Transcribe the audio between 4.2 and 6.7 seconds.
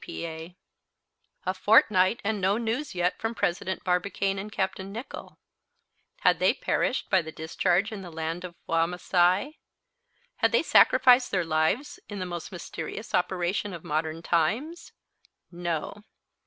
and Capt. Nicholl. Had they